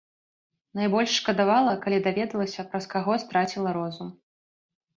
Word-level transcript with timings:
Найбольш 0.79 1.11
шкадавала, 1.19 1.75
калі 1.85 1.99
даведалася, 2.09 2.67
праз 2.73 2.89
каго 2.97 3.21
страціла 3.27 3.77
розум. 3.81 4.13